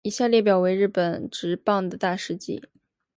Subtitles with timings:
[0.03, 2.59] 以下列表为日本职棒的大事纪。